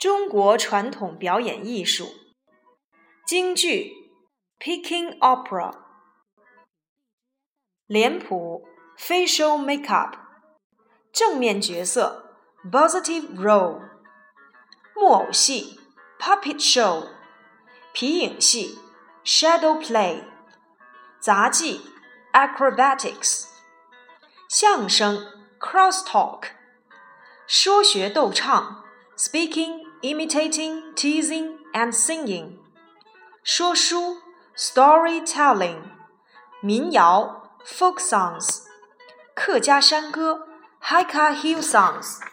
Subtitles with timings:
[0.00, 2.12] 中国传统表演艺术，
[3.26, 3.92] 京剧
[4.60, 5.72] （Peking Opera），
[7.86, 8.68] 脸谱
[8.98, 10.12] （Facial Makeup），
[11.10, 12.36] 正面角色
[12.70, 13.80] （Positive Role），
[14.94, 15.80] 木偶戏
[16.20, 17.08] （Puppet Show），
[17.94, 18.78] 皮影戏
[19.24, 20.24] （Shadow Play），
[21.18, 21.80] 杂技
[22.32, 23.46] （Acrobatics），
[24.48, 25.26] 相声
[27.46, 28.84] 说学逗唱
[29.16, 29.86] （Speaking）。
[30.01, 32.57] imitating, teasing, and singing.
[33.43, 34.17] 说书
[34.55, 35.81] storytelling，
[36.61, 38.63] 民谣 folk songs，
[39.35, 40.47] 客家山歌
[40.81, 42.30] Hakka hill songs。